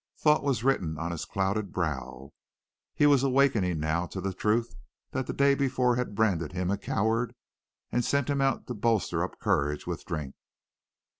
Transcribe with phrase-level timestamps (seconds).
[0.17, 2.33] Thought was written on his clouded brow.
[2.95, 4.73] He was awakening now to the truth
[5.11, 7.35] that the day before had branded him a coward
[7.91, 10.33] and sent him out to bolster up courage with drink.